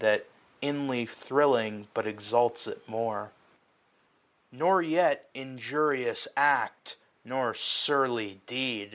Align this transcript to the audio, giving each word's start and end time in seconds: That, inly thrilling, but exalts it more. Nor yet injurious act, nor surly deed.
That, 0.01 0.25
inly 0.63 1.05
thrilling, 1.05 1.87
but 1.93 2.07
exalts 2.07 2.65
it 2.65 2.89
more. 2.89 3.31
Nor 4.51 4.81
yet 4.81 5.29
injurious 5.35 6.27
act, 6.35 6.95
nor 7.23 7.53
surly 7.53 8.41
deed. 8.47 8.89